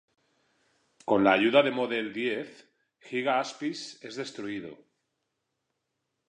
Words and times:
Con 1.09 1.23
la 1.27 1.33
ayuda 1.39 1.61
de 1.61 1.69
Model 1.79 2.07
X, 2.15 2.63
Giga 3.11 3.37
Aspis 3.43 3.83
es 4.01 4.15
destruido. 4.23 4.73